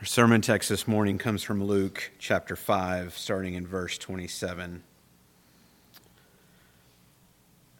[0.00, 4.82] Our sermon text this morning comes from Luke chapter 5, starting in verse 27.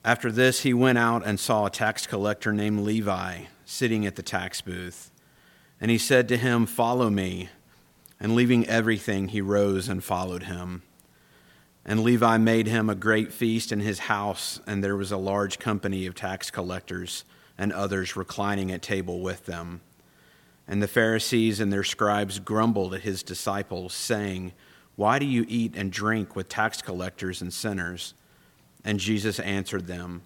[0.04, 4.22] After this, he went out and saw a tax collector named Levi sitting at the
[4.22, 5.10] tax booth.
[5.80, 7.48] And he said to him, Follow me.
[8.20, 10.82] And leaving everything, he rose and followed him.
[11.86, 15.58] And Levi made him a great feast in his house, and there was a large
[15.58, 17.24] company of tax collectors
[17.56, 19.80] and others reclining at table with them.
[20.70, 24.52] And the Pharisees and their scribes grumbled at his disciples, saying,
[24.94, 28.14] Why do you eat and drink with tax collectors and sinners?
[28.84, 30.22] And Jesus answered them,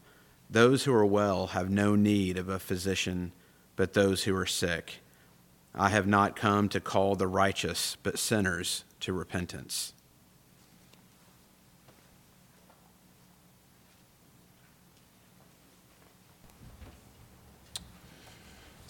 [0.51, 3.33] Those who are well have no need of a physician,
[3.75, 5.01] but those who are sick.
[5.75, 9.95] I have not come to call the righteous, but sinners to repentance.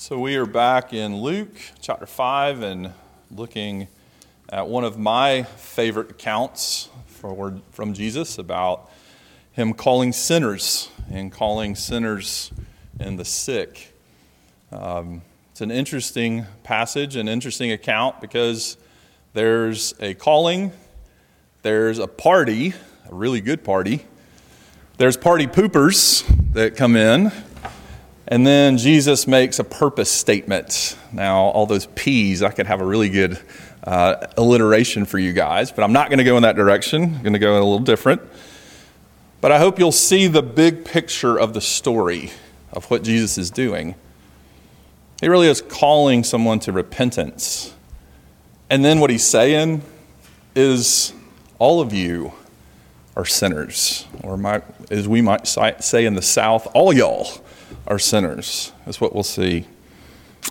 [0.07, 2.93] So we are back in Luke chapter 5 and
[3.31, 3.89] looking
[4.51, 8.91] at one of my favorite accounts for, from Jesus about
[9.53, 12.53] him calling sinners and calling sinners
[13.01, 13.95] and the sick.
[14.71, 18.77] Um, it's an interesting passage, an interesting account because
[19.33, 20.73] there's a calling,
[21.63, 22.75] there's a party,
[23.11, 24.05] a really good party,
[24.99, 27.33] there's party poopers that come in
[28.27, 30.97] and then Jesus makes a purpose statement.
[31.13, 33.39] Now, all those P's, I could have a really good
[33.85, 37.03] uh, alliteration for you guys, but I'm not going to go in that direction.
[37.03, 38.23] I'm going to go a little different.
[39.43, 42.31] But I hope you'll see the big picture of the story
[42.73, 43.95] of what Jesus is doing.
[45.21, 47.75] He really is calling someone to repentance.
[48.71, 49.83] And then what he's saying
[50.57, 51.13] is,
[51.59, 52.33] all of you
[53.17, 57.44] are sinners, or as we might say in the South, all y'all
[57.87, 59.67] are sinners, That's what we'll see.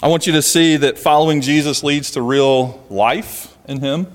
[0.01, 4.07] I want you to see that following Jesus leads to real life in Him.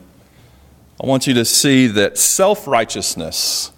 [1.02, 3.72] I want you to see that self righteousness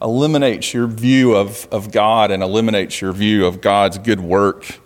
[0.00, 4.78] eliminates your view of, of God and eliminates your view of God's good work.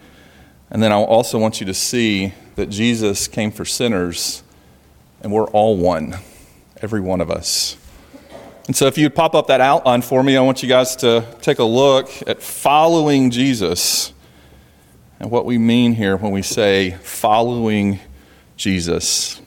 [0.70, 4.43] And then I also want you to see that Jesus came for sinners
[5.20, 6.16] and we're all one,
[6.81, 7.76] every one of us.
[8.70, 11.26] And so, if you'd pop up that outline for me, I want you guys to
[11.42, 14.12] take a look at following Jesus
[15.19, 17.98] and what we mean here when we say following
[18.56, 19.42] Jesus.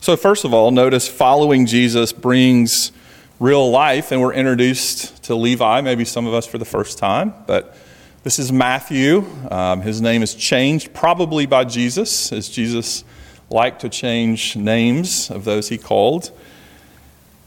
[0.00, 2.90] So, first of all, notice following Jesus brings
[3.38, 7.34] real life, and we're introduced to Levi, maybe some of us for the first time,
[7.46, 7.76] but
[8.24, 9.26] this is Matthew.
[9.50, 13.04] Um, his name is changed, probably by Jesus, as Jesus
[13.50, 16.30] liked to change names of those he called.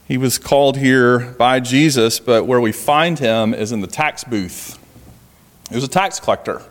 [0.07, 4.23] He was called here by Jesus, but where we find him is in the tax
[4.23, 4.77] booth.
[5.69, 6.61] He was a tax collector.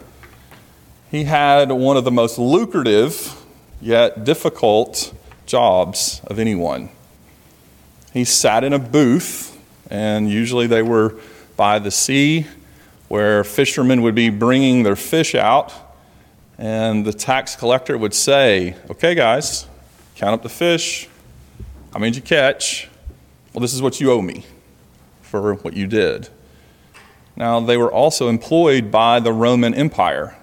[1.10, 3.34] He had one of the most lucrative
[3.80, 5.14] yet difficult
[5.46, 6.90] jobs of anyone.
[8.12, 9.58] He sat in a booth,
[9.88, 11.16] and usually they were
[11.56, 12.46] by the sea
[13.08, 15.72] where fishermen would be bringing their fish out,
[16.58, 19.66] and the tax collector would say, Okay, guys,
[20.16, 21.08] count up the fish.
[21.92, 22.89] How many did you catch?
[23.52, 24.44] Well, this is what you owe me
[25.22, 26.28] for what you did.
[27.36, 30.36] Now, they were also employed by the Roman Empire.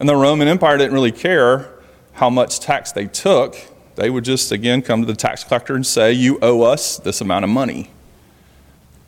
[0.00, 1.68] And the Roman Empire didn't really care
[2.14, 3.56] how much tax they took.
[3.96, 7.20] They would just, again, come to the tax collector and say, You owe us this
[7.20, 7.90] amount of money.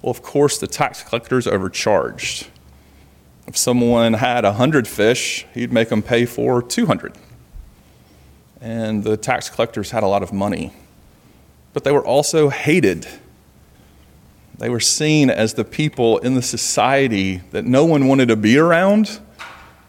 [0.02, 2.48] Well, of course, the tax collector's overcharged.
[3.46, 7.14] If someone had 100 fish, he'd make them pay for 200.
[8.60, 10.72] And the tax collectors had a lot of money
[11.74, 13.06] but they were also hated.
[14.56, 18.56] They were seen as the people in the society that no one wanted to be
[18.56, 19.20] around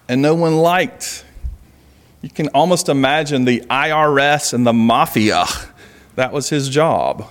[0.09, 1.23] and no one liked.
[2.22, 5.46] You can almost imagine the IRS and the mafia.
[6.16, 7.25] That was his job.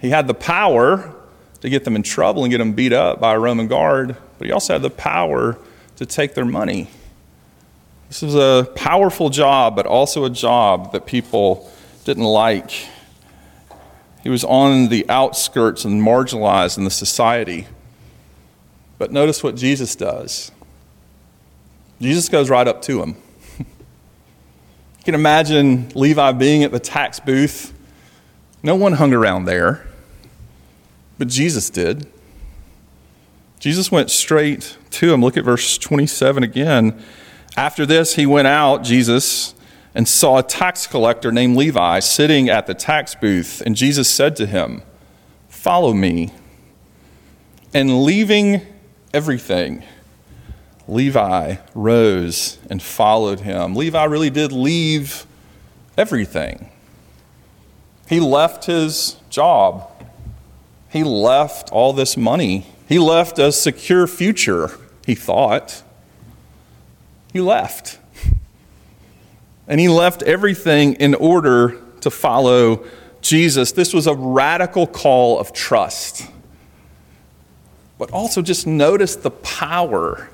[0.00, 1.14] He had the power
[1.60, 4.46] to get them in trouble and get them beat up by a Roman guard, but
[4.46, 5.58] he also had the power
[5.96, 6.88] to take their money.
[8.08, 11.70] This was a powerful job, but also a job that people
[12.04, 12.70] didn't like.
[14.22, 17.66] He was on the outskirts and marginalized in the society.
[18.98, 20.52] But notice what Jesus does.
[22.00, 23.16] Jesus goes right up to him.
[23.58, 23.64] you
[25.04, 27.72] can imagine Levi being at the tax booth.
[28.62, 29.86] No one hung around there,
[31.18, 32.06] but Jesus did.
[33.58, 35.22] Jesus went straight to him.
[35.22, 37.02] Look at verse 27 again.
[37.56, 39.54] After this, he went out, Jesus,
[39.94, 43.60] and saw a tax collector named Levi sitting at the tax booth.
[43.64, 44.82] And Jesus said to him,
[45.48, 46.32] Follow me.
[47.74, 48.62] And leaving
[49.12, 49.84] everything,
[50.88, 53.74] Levi rose and followed him.
[53.74, 55.26] Levi really did leave
[55.96, 56.68] everything.
[58.08, 59.88] He left his job.
[60.88, 62.66] He left all this money.
[62.88, 64.72] He left a secure future,
[65.06, 65.84] he thought.
[67.32, 67.99] He left.
[69.70, 72.84] And he left everything in order to follow
[73.20, 73.70] Jesus.
[73.70, 76.26] This was a radical call of trust.
[77.96, 80.28] But also just notice the power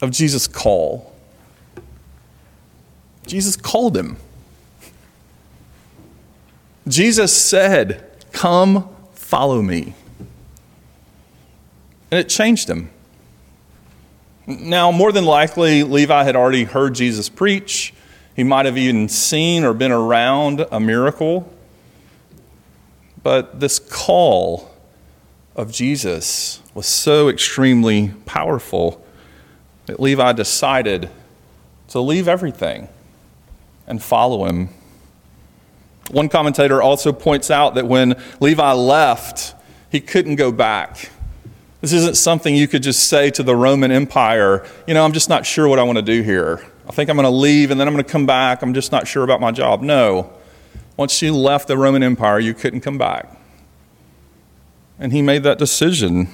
[0.00, 1.12] of Jesus' call.
[3.26, 4.16] Jesus called him.
[6.86, 9.94] Jesus said, Come, follow me.
[12.12, 12.88] And it changed him.
[14.46, 17.92] Now, more than likely, Levi had already heard Jesus preach.
[18.34, 21.52] He might have even seen or been around a miracle.
[23.22, 24.70] But this call
[25.54, 29.04] of Jesus was so extremely powerful
[29.86, 31.10] that Levi decided
[31.88, 32.88] to leave everything
[33.86, 34.70] and follow him.
[36.10, 39.54] One commentator also points out that when Levi left,
[39.90, 41.10] he couldn't go back.
[41.80, 45.28] This isn't something you could just say to the Roman Empire, you know, I'm just
[45.28, 46.64] not sure what I want to do here.
[46.88, 48.62] I think I'm going to leave and then I'm going to come back.
[48.62, 49.82] I'm just not sure about my job.
[49.82, 50.32] No.
[50.96, 53.38] Once you left the Roman Empire, you couldn't come back.
[54.98, 56.28] And he made that decision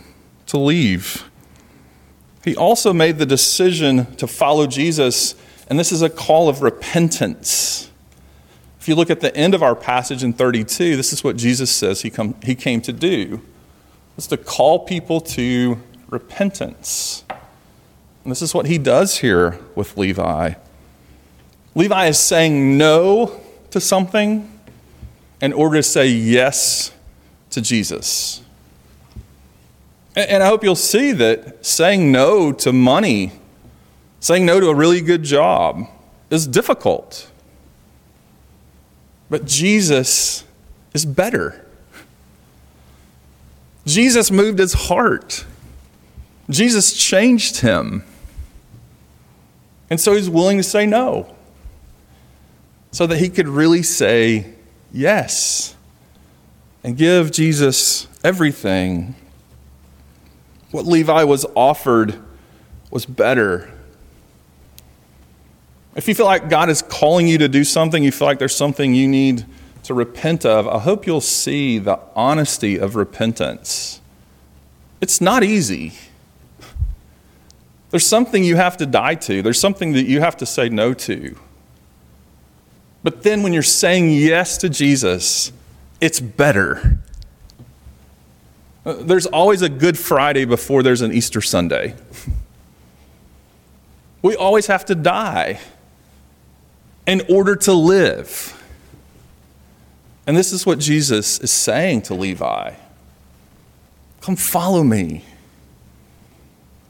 [0.46, 1.28] to leave.
[2.44, 5.34] He also made the decision to follow Jesus,
[5.68, 7.90] and this is a call of repentance.
[8.80, 11.70] If you look at the end of our passage in 32, this is what Jesus
[11.70, 13.42] says he, come, he came to do.
[14.16, 15.78] It's to call people to
[16.08, 17.24] repentance.
[18.24, 20.54] And this is what he does here with Levi.
[21.74, 24.50] Levi is saying no to something
[25.40, 26.92] in order to say yes
[27.50, 28.42] to Jesus.
[30.16, 33.32] And I hope you'll see that saying no to money,
[34.18, 35.86] saying no to a really good job,
[36.28, 37.30] is difficult.
[39.30, 40.44] But Jesus
[40.92, 41.64] is better.
[43.86, 45.44] Jesus moved his heart.
[46.50, 48.04] Jesus changed him.
[49.90, 51.34] And so he's willing to say no
[52.90, 54.54] so that he could really say
[54.92, 55.74] yes
[56.82, 59.14] and give Jesus everything.
[60.70, 62.20] What Levi was offered
[62.90, 63.70] was better.
[65.94, 68.54] If you feel like God is calling you to do something, you feel like there's
[68.54, 69.44] something you need
[69.84, 74.00] to repent of, I hope you'll see the honesty of repentance.
[75.00, 75.94] It's not easy.
[77.90, 80.94] There's something you have to die to, there's something that you have to say no
[80.94, 81.38] to.
[83.02, 85.52] But then when you're saying yes to Jesus,
[86.00, 86.98] it's better.
[88.84, 91.94] Uh, there's always a Good Friday before there's an Easter Sunday.
[94.20, 95.60] We always have to die
[97.06, 98.60] in order to live.
[100.26, 102.74] And this is what Jesus is saying to Levi
[104.20, 105.24] Come follow me.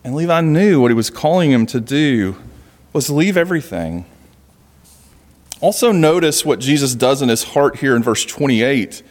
[0.04, 2.36] And Levi knew what he was calling him to do
[2.92, 4.06] was leave everything.
[5.60, 9.02] Also, notice what Jesus does in his heart here in verse 28,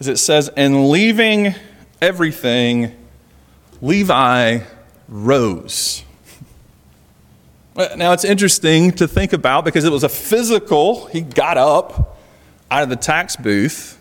[0.00, 1.54] as it says, And leaving
[2.00, 2.94] everything,
[3.80, 4.60] Levi
[5.08, 6.04] rose.
[7.96, 12.18] Now, it's interesting to think about because it was a physical, he got up
[12.70, 13.98] out of the tax booth,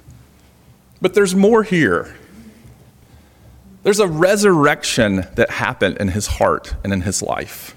[1.00, 2.14] but there's more here.
[3.84, 7.76] There's a resurrection that happened in his heart and in his life.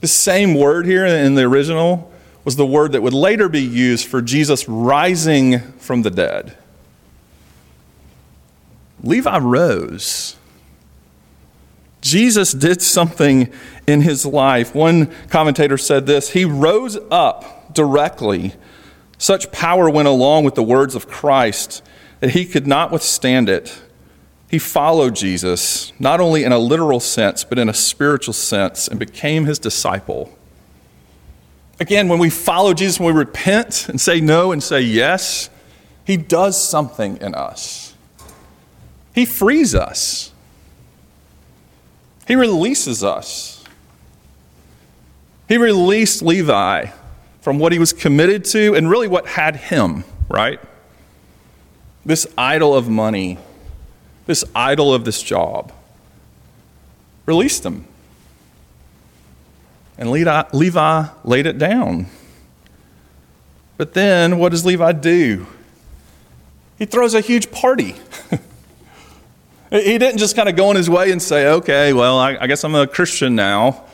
[0.00, 2.12] The same word here in the original
[2.44, 6.56] was the word that would later be used for Jesus rising from the dead.
[9.02, 10.36] Levi rose.
[12.00, 13.52] Jesus did something
[13.88, 14.74] in his life.
[14.74, 18.54] One commentator said this He rose up directly.
[19.18, 21.82] Such power went along with the words of Christ
[22.20, 23.82] that he could not withstand it.
[24.48, 28.98] He followed Jesus, not only in a literal sense, but in a spiritual sense, and
[28.98, 30.32] became his disciple.
[31.80, 35.50] Again, when we follow Jesus, when we repent and say no and say yes,
[36.04, 37.94] he does something in us.
[39.14, 40.32] He frees us,
[42.26, 43.52] he releases us.
[45.48, 46.86] He released Levi
[47.40, 50.58] from what he was committed to and really what had him, right?
[52.04, 53.38] This idol of money
[54.26, 55.72] this idol of this job.
[57.24, 57.86] Released them.
[59.98, 62.06] And Levi laid it down.
[63.76, 65.46] But then what does Levi do?
[66.78, 67.94] He throws a huge party.
[69.70, 72.64] he didn't just kind of go on his way and say, okay, well, I, guess
[72.64, 73.84] I'm a Christian now.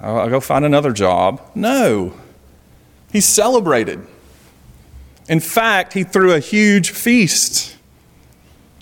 [0.00, 1.40] I'll go find another job.
[1.54, 2.14] No.
[3.12, 4.06] He celebrated.
[5.28, 7.75] In fact, he threw a huge feast.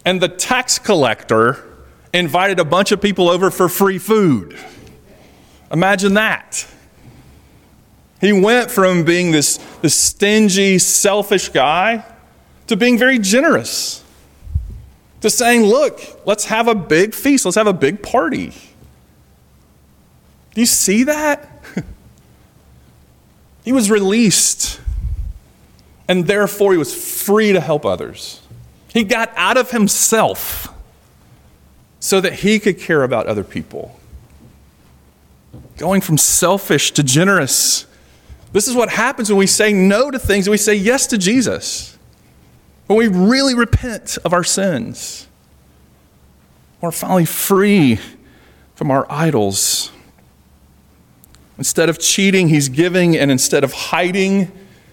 [0.05, 1.65] And the tax collector
[2.13, 4.59] invited a bunch of people over for free food.
[5.73, 6.67] Imagine that.
[8.21, 12.05] He went from being this, this stingy, selfish guy
[12.69, 14.03] to being very generous,
[15.21, 18.53] to saying, Look, let's have a big feast, let's have a big party.
[20.55, 21.51] Do you see that?
[23.65, 24.81] he was released,
[26.07, 28.41] and therefore he was free to help others.
[28.95, 30.73] He got out of himself
[31.99, 33.99] so that he could care about other people.
[35.77, 37.87] Going from selfish to generous.
[38.53, 41.19] This is what happens when we say no to things and we say yes to
[41.19, 41.99] Jesus.
[42.87, 45.27] When we really repent of our sins.
[46.81, 47.99] We're finally free
[48.77, 49.91] from our idols.
[51.59, 54.53] Instead of cheating, he's giving, and instead of hiding,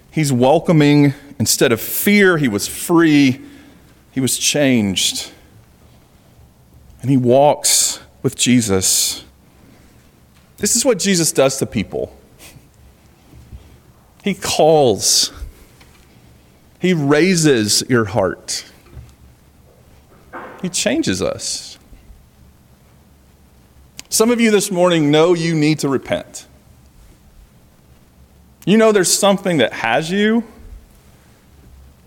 [0.10, 1.14] he's welcoming.
[1.38, 3.42] Instead of fear, he was free,
[4.12, 5.32] he was changed.
[7.02, 9.24] And he walks with Jesus.
[10.58, 12.16] This is what Jesus does to people.
[14.24, 15.32] He calls,
[16.80, 18.66] He raises your heart,
[20.62, 21.80] He changes us.
[24.10, 26.46] Some of you this morning know you need to repent.
[28.66, 30.44] You know there's something that has you,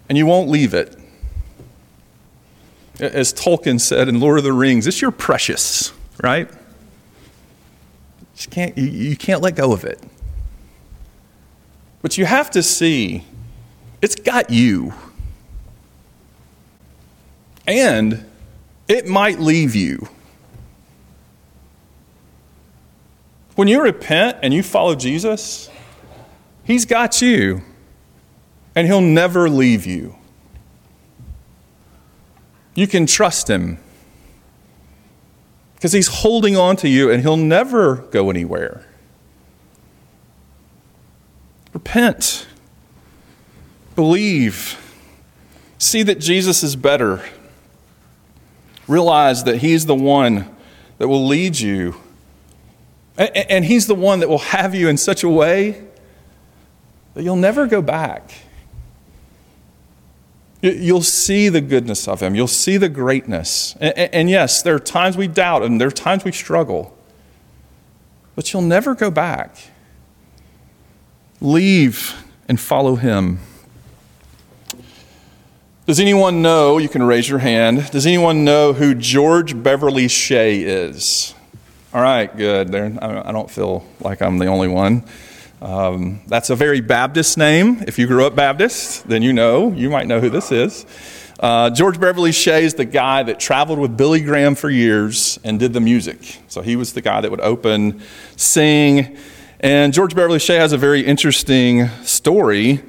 [0.08, 0.96] and you won't leave it.
[3.00, 6.48] As Tolkien said in Lord of the Rings, it's your precious, right?
[8.36, 10.00] You can't, you, can't let go of it.
[12.02, 13.24] But you have to see
[14.02, 14.92] it's got you.
[17.66, 18.26] And
[18.86, 20.08] it might leave you.
[23.54, 25.70] When you repent and you follow Jesus,
[26.64, 27.62] He's got you,
[28.74, 30.16] and He'll never leave you.
[32.74, 33.78] You can trust Him
[35.74, 38.86] because He's holding on to you and He'll never go anywhere.
[41.72, 42.46] Repent,
[43.96, 44.80] believe,
[45.78, 47.24] see that Jesus is better,
[48.86, 50.48] realize that He's the one
[50.98, 51.96] that will lead you.
[53.16, 55.84] And He's the one that will have you in such a way
[57.14, 58.32] that you'll never go back.
[60.64, 62.34] You'll see the goodness of Him.
[62.34, 63.76] You'll see the greatness.
[63.76, 66.96] And, yes, there are times we doubt and there are times we struggle.
[68.34, 69.58] But you'll never go back.
[71.42, 72.14] Leave
[72.48, 73.40] and follow Him.
[75.86, 76.78] Does anyone know?
[76.78, 77.90] You can raise your hand.
[77.90, 81.34] Does anyone know who George Beverly Shea is?
[81.92, 82.72] All right, good.
[82.72, 85.04] There, I don't feel like I'm the only one.
[85.62, 87.84] Um, that's a very Baptist name.
[87.86, 90.84] If you grew up Baptist, then you know, you might know who this is.
[91.40, 95.58] Uh, George Beverly Shea is the guy that traveled with Billy Graham for years and
[95.58, 96.38] did the music.
[96.48, 98.00] So he was the guy that would open,
[98.36, 99.16] sing.
[99.60, 102.82] And George Beverly Shea has a very interesting story,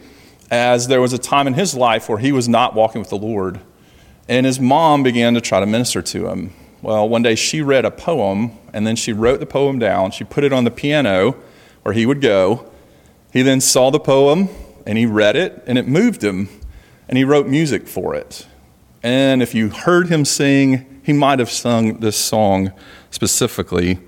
[0.51, 3.17] as there was a time in his life where he was not walking with the
[3.17, 3.59] Lord.
[4.27, 6.53] And his mom began to try to minister to him.
[6.81, 10.11] Well, one day she read a poem, and then she wrote the poem down.
[10.11, 11.35] She put it on the piano
[11.85, 12.67] where he would go.
[13.31, 14.49] He then saw the poem
[14.87, 16.49] and he read it and it moved him
[17.07, 18.47] and he wrote music for it.
[19.03, 22.73] And if you heard him sing, he might have sung this song
[23.11, 23.99] specifically.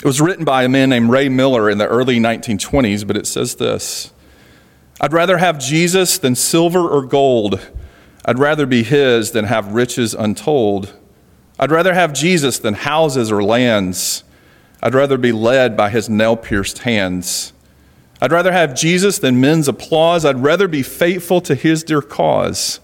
[0.00, 3.28] It was written by a man named Ray Miller in the early 1920s, but it
[3.28, 4.12] says this
[5.00, 7.64] I'd rather have Jesus than silver or gold.
[8.24, 10.92] I'd rather be his than have riches untold.
[11.60, 14.24] I'd rather have Jesus than houses or lands.
[14.82, 17.52] I'd rather be led by his nail pierced hands.
[18.20, 20.24] I'd rather have Jesus than men's applause.
[20.24, 22.80] I'd rather be faithful to his dear cause.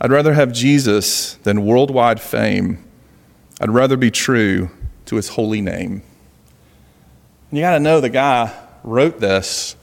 [0.00, 2.84] I'd rather have Jesus than worldwide fame.
[3.60, 4.70] I'd rather be true
[5.06, 6.02] to his holy name.
[7.50, 9.76] You got to know the guy wrote this,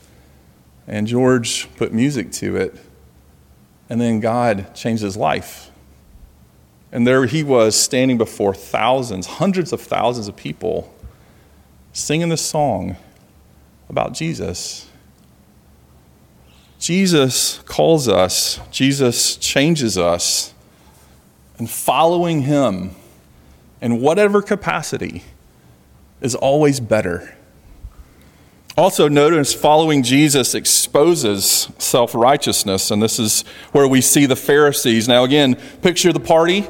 [0.87, 2.75] and George put music to it,
[3.89, 5.71] and then God changed his life.
[6.91, 10.92] And there he was standing before thousands, hundreds of thousands of people
[11.93, 12.97] singing this song
[13.87, 14.89] about Jesus.
[16.79, 20.53] Jesus calls us, Jesus changes us,
[21.57, 22.95] and following him
[23.79, 25.23] in whatever capacity
[26.19, 27.37] is always better.
[28.75, 35.07] Also, notice following Jesus exposes self righteousness, and this is where we see the Pharisees.
[35.07, 36.67] Now, again, picture the party.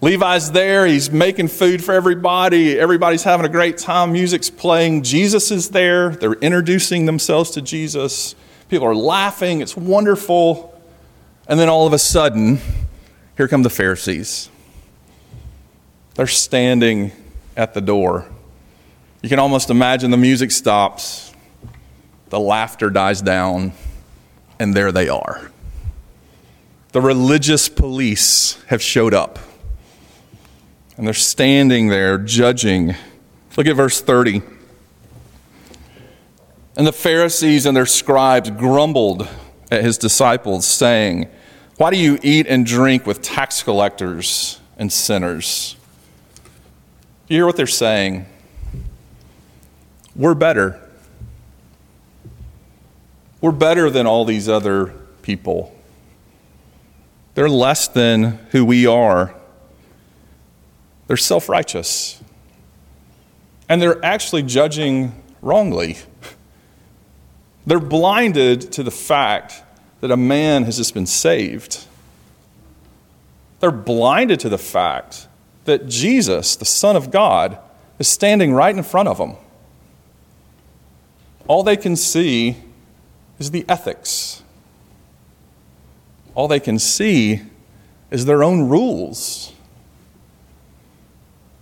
[0.00, 2.78] Levi's there, he's making food for everybody.
[2.78, 4.12] Everybody's having a great time.
[4.12, 5.02] Music's playing.
[5.02, 6.10] Jesus is there.
[6.10, 8.36] They're introducing themselves to Jesus.
[8.68, 9.60] People are laughing.
[9.60, 10.80] It's wonderful.
[11.48, 12.60] And then all of a sudden,
[13.36, 14.50] here come the Pharisees.
[16.14, 17.10] They're standing
[17.56, 18.28] at the door.
[19.22, 21.32] You can almost imagine the music stops,
[22.28, 23.72] the laughter dies down,
[24.60, 25.50] and there they are.
[26.92, 29.38] The religious police have showed up,
[30.98, 32.94] and they're standing there judging.
[33.56, 34.42] Look at verse 30.
[36.76, 39.28] And the Pharisees and their scribes grumbled
[39.70, 41.28] at his disciples, saying,
[41.76, 45.76] Why do you eat and drink with tax collectors and sinners?
[47.28, 48.26] You hear what they're saying?
[50.16, 50.80] We're better.
[53.40, 54.86] We're better than all these other
[55.22, 55.76] people.
[57.34, 59.37] They're less than who we are.
[61.08, 62.22] They're self righteous.
[63.68, 65.96] And they're actually judging wrongly.
[67.66, 69.62] They're blinded to the fact
[70.00, 71.84] that a man has just been saved.
[73.60, 75.26] They're blinded to the fact
[75.64, 77.58] that Jesus, the Son of God,
[77.98, 79.36] is standing right in front of them.
[81.46, 82.56] All they can see
[83.38, 84.42] is the ethics.
[86.34, 87.42] All they can see
[88.10, 89.52] is their own rules.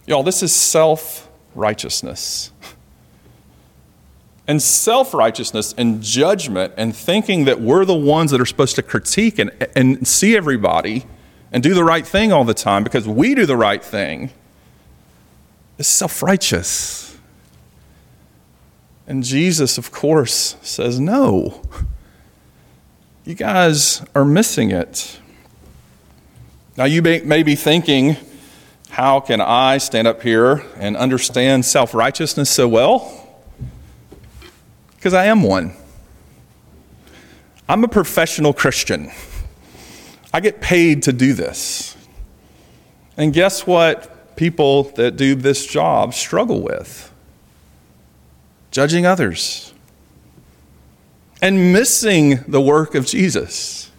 [0.07, 2.53] Y'all, this is self righteousness.
[4.49, 8.83] And self righteousness and judgment and thinking that we're the ones that are supposed to
[8.83, 11.05] critique and, and see everybody
[11.51, 14.31] and do the right thing all the time because we do the right thing
[15.79, 17.19] is self righteous.
[19.09, 21.63] And Jesus, of course, says, No.
[23.25, 25.19] You guys are missing it.
[26.77, 28.17] Now, you may, may be thinking,
[28.91, 33.29] How can I stand up here and understand self righteousness so well?
[34.97, 35.75] Because I am one.
[37.69, 39.11] I'm a professional Christian.
[40.33, 41.97] I get paid to do this.
[43.17, 47.13] And guess what people that do this job struggle with?
[48.71, 49.73] Judging others
[51.43, 53.91] and missing the work of Jesus.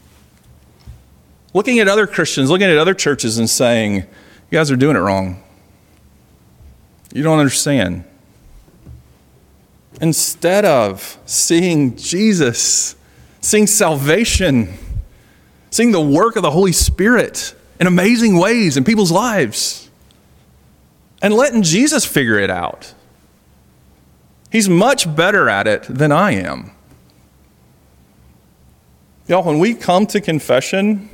[1.54, 4.06] Looking at other Christians, looking at other churches, and saying,
[4.50, 5.44] You guys are doing it wrong.
[7.14, 8.06] You don't understand.
[10.00, 12.96] Instead of seeing Jesus,
[13.42, 14.74] seeing salvation,
[15.70, 19.90] seeing the work of the Holy Spirit in amazing ways in people's lives,
[21.22, 22.94] and letting Jesus figure it out.
[24.52, 26.72] He's much better at it than I am.
[29.28, 31.10] Y'all, when we come to confession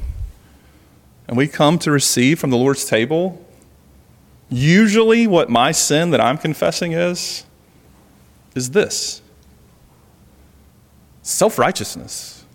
[1.28, 3.44] and we come to receive from the Lord's table,
[4.50, 7.46] usually what my sin that I'm confessing is,
[8.56, 9.22] is this
[11.22, 12.46] self righteousness.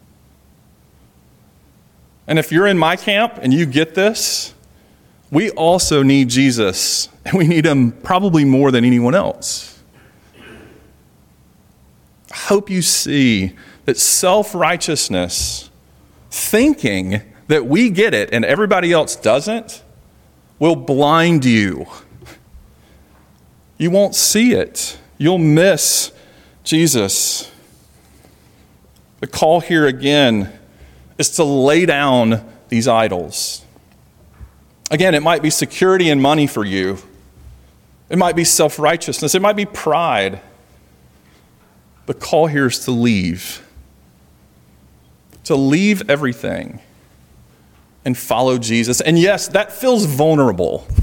[2.27, 4.55] And if you're in my camp and you get this,
[5.31, 9.83] we also need Jesus, and we need him probably more than anyone else.
[12.31, 13.55] I hope you see
[13.87, 15.71] that self righteousness,
[16.31, 19.83] thinking that we get it and everybody else doesn't,
[20.59, 21.87] will blind you.
[23.79, 24.99] You won't see it.
[25.17, 26.13] You'll miss
[26.63, 27.51] Jesus.
[29.21, 30.53] The call here again
[31.17, 33.65] is to lay down these idols.
[34.91, 36.99] Again, it might be security and money for you,
[38.09, 40.41] it might be self righteousness, it might be pride.
[42.07, 43.65] The call here is to leave.
[45.45, 46.81] To leave everything
[48.05, 49.01] and follow Jesus.
[49.01, 50.87] And yes, that feels vulnerable.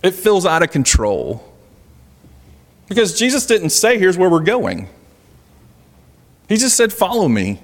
[0.00, 1.44] It feels out of control.
[2.88, 4.88] Because Jesus didn't say, here's where we're going.
[6.48, 7.60] He just said, follow me.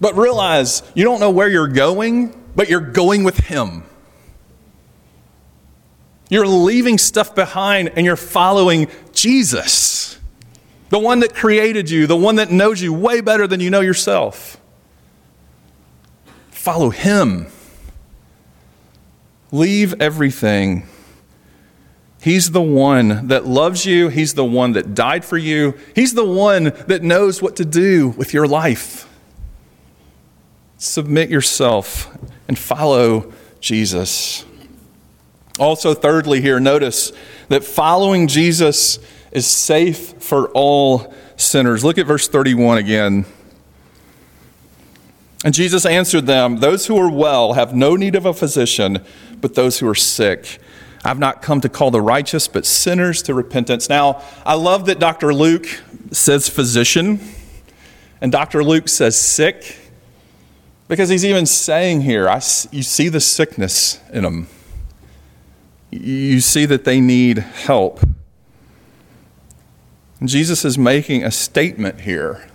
[0.00, 3.84] But realize you don't know where you're going, but you're going with Him.
[6.30, 10.18] You're leaving stuff behind and you're following Jesus,
[10.88, 13.80] the one that created you, the one that knows you way better than you know
[13.80, 14.58] yourself.
[16.64, 17.46] Follow Him.
[19.52, 20.88] Leave everything
[22.24, 24.08] He's the one that loves you.
[24.08, 25.74] He's the one that died for you.
[25.94, 29.06] He's the one that knows what to do with your life.
[30.78, 32.08] Submit yourself
[32.48, 34.46] and follow Jesus.
[35.58, 37.12] Also, thirdly, here, notice
[37.48, 38.98] that following Jesus
[39.30, 41.84] is safe for all sinners.
[41.84, 43.26] Look at verse 31 again.
[45.44, 49.04] And Jesus answered them Those who are well have no need of a physician,
[49.40, 50.58] but those who are sick.
[51.04, 53.90] I've not come to call the righteous, but sinners to repentance.
[53.90, 55.34] Now, I love that Dr.
[55.34, 55.66] Luke
[56.10, 57.20] says physician
[58.22, 58.64] and Dr.
[58.64, 59.76] Luke says sick
[60.88, 62.36] because he's even saying here, I,
[62.70, 64.48] you see the sickness in them.
[65.90, 68.00] You see that they need help.
[70.20, 72.48] And Jesus is making a statement here.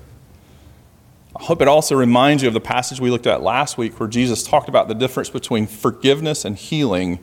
[1.40, 4.10] I hope it also reminds you of the passage we looked at last week where
[4.10, 7.20] Jesus talked about the difference between forgiveness and healing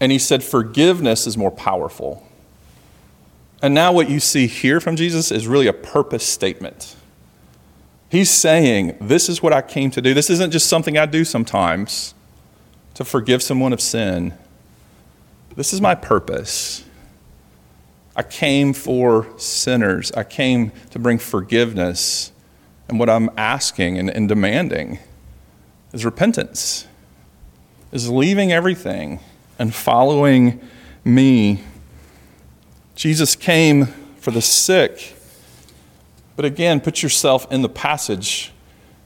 [0.00, 2.26] and he said, Forgiveness is more powerful.
[3.62, 6.96] And now, what you see here from Jesus is really a purpose statement.
[8.10, 10.12] He's saying, This is what I came to do.
[10.12, 12.14] This isn't just something I do sometimes
[12.94, 14.34] to forgive someone of sin.
[15.56, 16.84] This is my purpose.
[18.16, 22.32] I came for sinners, I came to bring forgiveness.
[22.88, 24.98] And what I'm asking and, and demanding
[25.92, 26.86] is repentance,
[27.92, 29.20] is leaving everything
[29.58, 30.60] and following
[31.04, 31.60] me.
[32.94, 33.86] Jesus came
[34.18, 35.16] for the sick.
[36.36, 38.52] But again, put yourself in the passage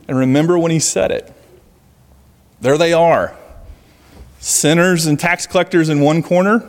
[0.08, 1.32] and remember when he said it.
[2.60, 3.36] There they are
[4.40, 6.64] sinners and tax collectors in one corner,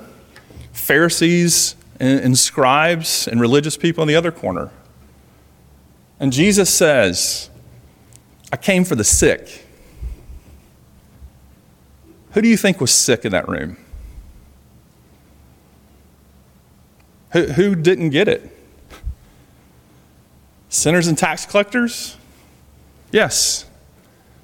[0.71, 4.71] Pharisees and, and scribes and religious people in the other corner.
[6.19, 7.49] And Jesus says,
[8.51, 9.65] I came for the sick.
[12.31, 13.77] Who do you think was sick in that room?
[17.31, 18.55] Who, who didn't get it?
[20.67, 22.17] Sinners and tax collectors?
[23.11, 23.65] Yes,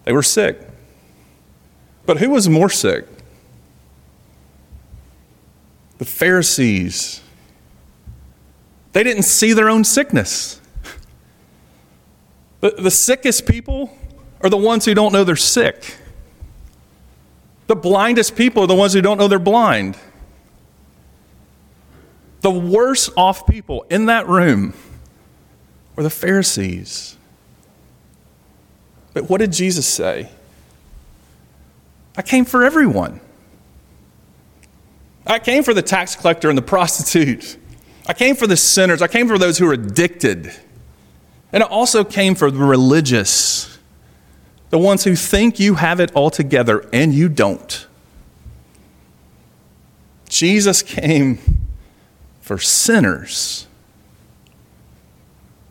[0.06, 0.60] they were sick.
[2.06, 3.06] But who was more sick?
[5.98, 7.22] The Pharisees.
[8.94, 10.62] They didn't see their own sickness.
[12.66, 13.96] The, the sickest people
[14.42, 15.98] are the ones who don't know they're sick.
[17.68, 19.96] The blindest people are the ones who don't know they're blind.
[22.42, 24.74] The worst off people in that room
[25.96, 27.18] were the Pharisees.
[29.14, 30.32] But what did Jesus say?
[32.18, 33.20] I came for everyone.
[35.28, 37.58] I came for the tax collector and the prostitute.
[38.08, 39.04] I came for the sinners.
[39.04, 40.52] I came for those who are addicted.
[41.56, 43.80] And it also came for the religious
[44.72, 47.88] the ones who think you have it all together and you don't.
[50.28, 51.40] Jesus came
[52.42, 53.68] for sinners.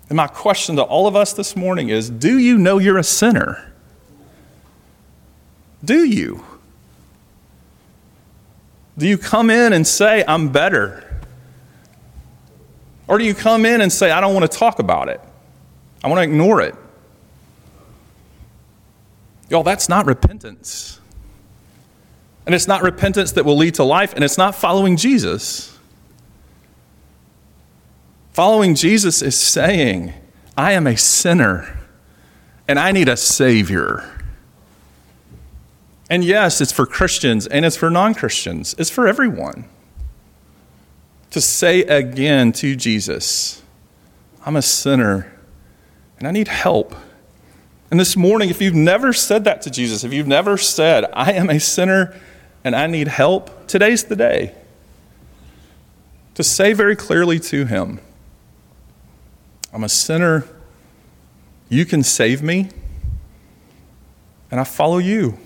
[0.08, 3.04] And my question to all of us this morning is do you know you're a
[3.04, 3.70] sinner?
[5.84, 6.42] Do you?
[8.96, 11.20] Do you come in and say, I'm better?
[13.06, 15.20] Or do you come in and say, I don't want to talk about it?
[16.04, 16.74] I want to ignore it?
[19.48, 21.00] Y'all, that's not repentance.
[22.44, 25.78] And it's not repentance that will lead to life, and it's not following Jesus.
[28.34, 30.12] Following Jesus is saying,
[30.58, 31.80] I am a sinner
[32.68, 34.10] and I need a Savior.
[36.10, 39.64] And yes, it's for Christians and it's for non Christians, it's for everyone.
[41.30, 43.62] To say again to Jesus,
[44.44, 45.33] I'm a sinner
[46.18, 46.94] and I need help.
[47.90, 51.32] And this morning, if you've never said that to Jesus, if you've never said, I
[51.32, 52.18] am a sinner
[52.64, 54.54] and I need help, today's the day
[56.34, 58.00] to say very clearly to Him,
[59.72, 60.46] I'm a sinner,
[61.68, 62.68] you can save me,
[64.50, 65.38] and I follow you.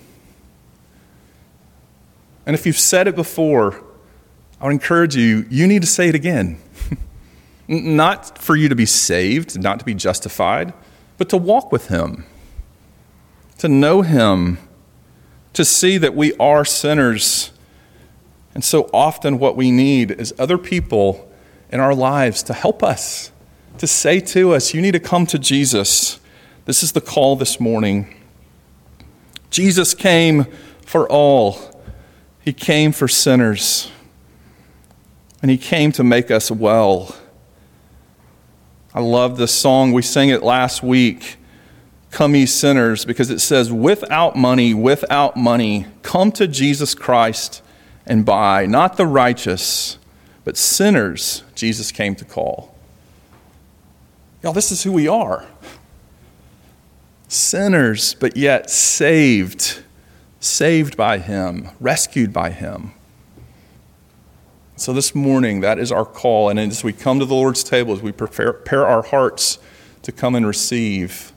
[2.45, 3.83] And if you've said it before,
[4.59, 6.59] I would encourage you, you need to say it again.
[7.69, 10.73] Not for you to be saved, not to be justified,
[11.17, 12.25] but to walk with Him
[13.59, 14.57] to know Him,
[15.53, 17.51] to see that we are sinners.
[18.55, 21.29] And so often, what we need is other people
[21.71, 23.31] in our lives to help us,
[23.77, 26.19] to say to us, You need to come to Jesus.
[26.65, 28.15] This is the call this morning.
[29.49, 30.45] Jesus came
[30.85, 31.59] for all,
[32.39, 33.91] He came for sinners,
[35.41, 37.15] and He came to make us well.
[38.99, 39.93] I love this song.
[39.93, 41.37] We sang it last week.
[42.11, 47.63] Come, ye sinners, because it says, without money, without money, come to Jesus Christ
[48.05, 49.97] and buy, not the righteous,
[50.43, 52.75] but sinners Jesus came to call.
[54.43, 55.47] Y'all, this is who we are
[57.29, 59.81] sinners, but yet saved,
[60.41, 62.91] saved by Him, rescued by Him.
[64.79, 66.47] So this morning, that is our call.
[66.47, 69.59] And as we come to the Lord's table, as we prepare, prepare our hearts
[70.03, 71.33] to come and receive,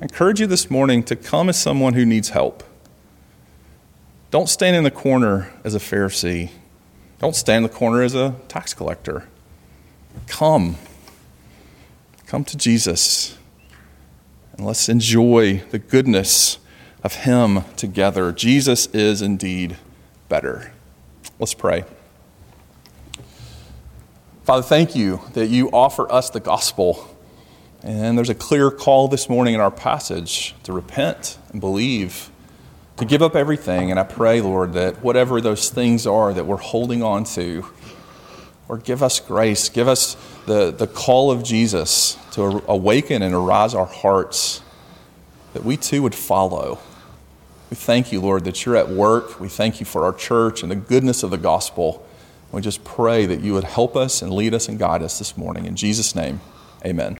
[0.00, 2.62] I encourage you this morning to come as someone who needs help.
[4.30, 6.50] Don't stand in the corner as a Pharisee.
[7.18, 9.28] Don't stand in the corner as a tax collector.
[10.26, 10.76] Come.
[12.26, 13.36] Come to Jesus.
[14.56, 16.58] And let's enjoy the goodness
[17.04, 18.32] of Him together.
[18.32, 19.76] Jesus is indeed
[20.30, 20.72] better.
[21.38, 21.84] Let's pray.
[24.46, 27.12] Father, thank you that you offer us the gospel.
[27.82, 32.30] And there's a clear call this morning in our passage to repent and believe,
[32.98, 33.90] to give up everything.
[33.90, 37.66] And I pray, Lord, that whatever those things are that we're holding on to,
[38.68, 43.74] or give us grace, give us the, the call of Jesus to awaken and arouse
[43.74, 44.62] our hearts,
[45.54, 46.78] that we too would follow.
[47.68, 49.40] We thank you, Lord, that you're at work.
[49.40, 52.05] We thank you for our church and the goodness of the gospel.
[52.52, 55.36] We just pray that you would help us and lead us and guide us this
[55.36, 55.66] morning.
[55.66, 56.40] In Jesus' name,
[56.84, 57.14] amen.